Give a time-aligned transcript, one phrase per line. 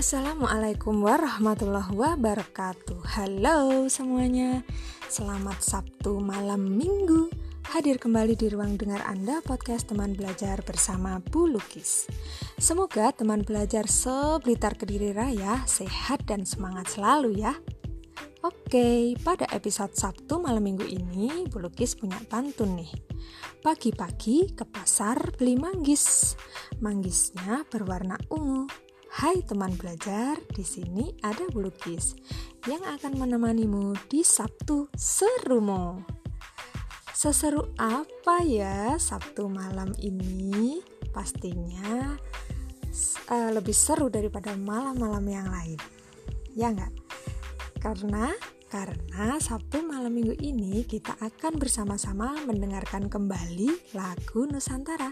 [0.00, 3.04] Assalamualaikum warahmatullahi wabarakatuh.
[3.20, 4.64] Halo semuanya.
[5.12, 7.28] Selamat Sabtu malam minggu.
[7.68, 12.08] Hadir kembali di ruang dengar Anda podcast teman belajar bersama Bu Lukis
[12.56, 17.52] Semoga teman belajar seblitar kediri raya sehat dan semangat selalu ya.
[18.40, 22.88] Oke, pada episode Sabtu malam minggu ini Bu Lukis punya pantun nih.
[23.60, 26.40] Pagi-pagi ke pasar beli manggis.
[26.80, 32.14] Manggisnya berwarna ungu Hai teman belajar, di sini ada Bulukis
[32.70, 36.06] yang akan menemanimu di Sabtu Serumo.
[37.10, 40.78] Seseru apa ya Sabtu malam ini?
[41.10, 42.14] Pastinya
[43.34, 45.80] uh, lebih seru daripada malam-malam yang lain.
[46.54, 46.94] Ya enggak?
[47.82, 48.30] Karena
[48.70, 55.10] karena Sabtu malam minggu ini kita akan bersama-sama mendengarkan kembali lagu Nusantara.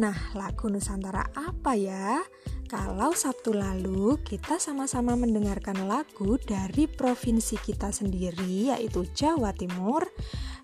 [0.00, 2.24] Nah, lagu Nusantara apa ya?
[2.68, 10.04] Kalau Sabtu lalu kita sama-sama mendengarkan lagu dari provinsi kita sendiri yaitu Jawa Timur.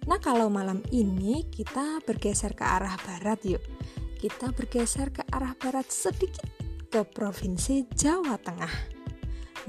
[0.05, 3.65] Nah, kalau malam ini kita bergeser ke arah barat yuk.
[4.21, 6.45] Kita bergeser ke arah barat sedikit
[6.93, 8.75] ke provinsi Jawa Tengah.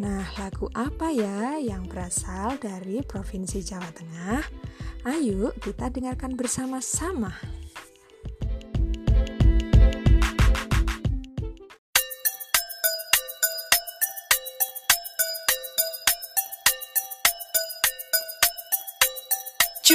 [0.04, 4.44] Nah, lagu apa ya yang berasal dari provinsi Jawa Tengah?
[5.08, 7.32] Ayo kita dengarkan bersama-sama.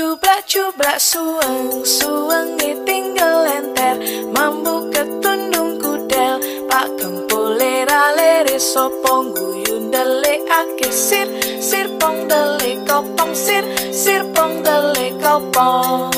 [0.00, 2.56] Cublak-cublak suang Suang
[2.88, 4.00] tinggal lenter.
[4.32, 11.28] Mambu ketundung kudel Pak kempul lera lere sopong Guyun dale ake sir.
[11.60, 13.60] Sir pong dale kopong Sir
[13.92, 16.08] sir pong dale kopong.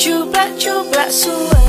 [0.00, 1.67] Cublak-cublak suang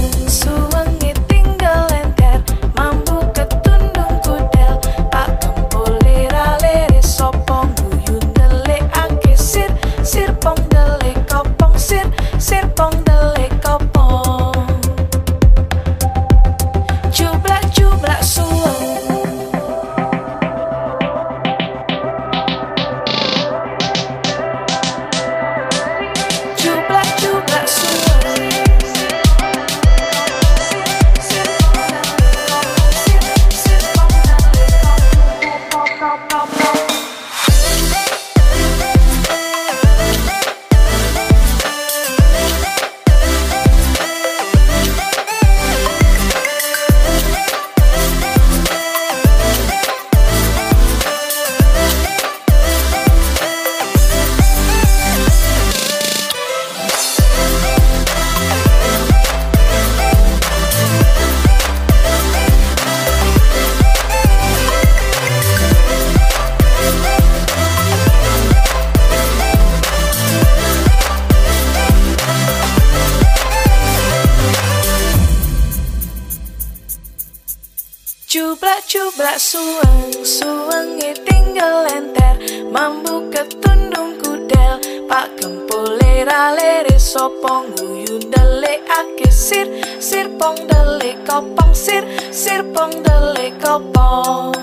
[78.87, 82.39] coba suang suangnya tinggal lenter.
[82.71, 84.79] Mambu ketundung kudel.
[85.09, 89.67] Pak kempole ralere sopong guyun dele ake sir.
[89.99, 92.03] Sir pong dele kopong sir.
[92.31, 94.55] Sir pong dele kopong.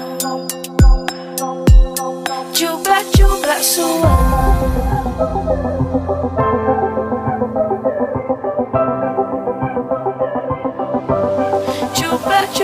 [2.56, 5.75] Coba coba suang.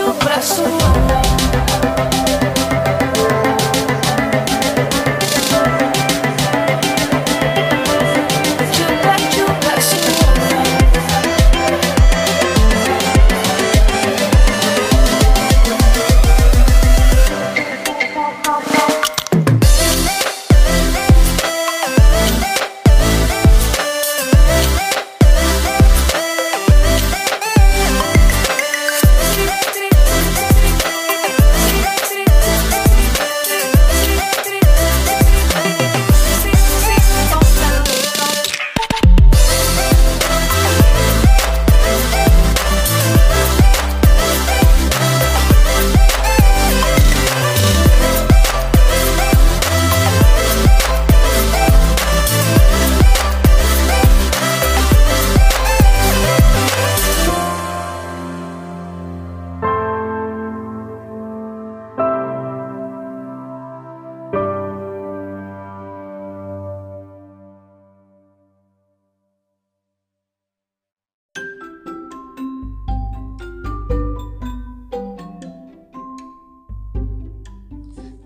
[0.02, 1.62] Cublak-cublak suang Cublak-cublak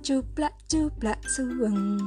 [0.06, 1.98] Cuplak cuplak suweng.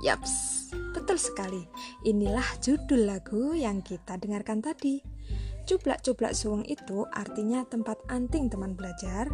[0.00, 1.60] Yaps, betul sekali.
[2.00, 5.04] Inilah judul lagu yang kita dengarkan tadi.
[5.68, 9.28] Cuplak-cuplak suweng itu artinya tempat anting teman belajar.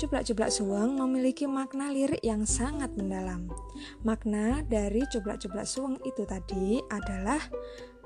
[0.00, 3.52] Cuplak-cuplak suweng memiliki makna lirik yang sangat mendalam.
[4.00, 7.52] Makna dari cuplak-cuplak suweng itu tadi adalah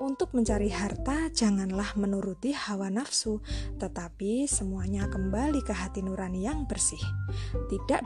[0.02, 3.38] untuk mencari harta, janganlah menuruti hawa nafsu,
[3.78, 6.98] tetapi semuanya kembali ke hati nurani yang bersih.
[7.70, 8.02] Tidak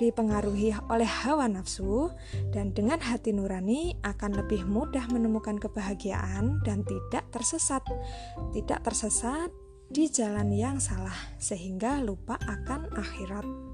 [0.00, 2.08] dipengaruhi oleh hawa nafsu,
[2.48, 7.84] dan dengan hati nurani akan lebih mudah menemukan kebahagiaan dan tidak tersesat.
[8.56, 9.52] Tidak tersesat
[9.92, 13.67] di jalan yang salah, sehingga lupa akan akhirat.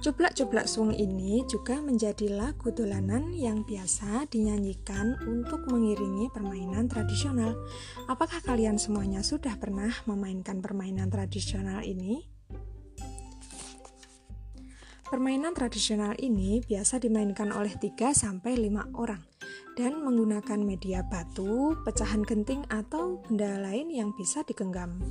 [0.00, 7.54] Cuplak-cuplak suwung ini juga menjadi lagu dolanan yang biasa dinyanyikan untuk mengiringi permainan tradisional.
[8.10, 12.24] Apakah kalian semuanya sudah pernah memainkan permainan tradisional ini?
[15.04, 19.22] Permainan tradisional ini biasa dimainkan oleh 3 sampai 5 orang
[19.78, 25.02] dan menggunakan media batu, pecahan genting atau benda lain yang bisa digenggam.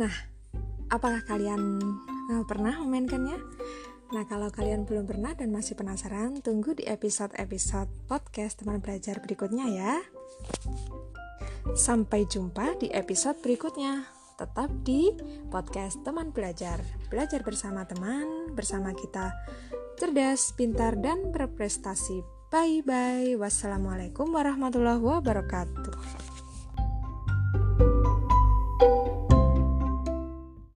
[0.00, 0.12] Nah,
[0.88, 1.80] apakah kalian
[2.48, 3.38] pernah memainkannya?
[4.12, 9.66] Nah, kalau kalian belum pernah dan masih penasaran, tunggu di episode-episode podcast teman belajar berikutnya
[9.66, 9.94] ya.
[11.74, 14.06] Sampai jumpa di episode berikutnya.
[14.34, 15.10] Tetap di
[15.50, 16.78] podcast teman belajar.
[17.10, 19.34] Belajar bersama teman, bersama kita
[19.98, 22.22] cerdas, pintar, dan berprestasi.
[22.54, 23.34] Bye-bye.
[23.34, 26.33] Wassalamualaikum warahmatullahi wabarakatuh.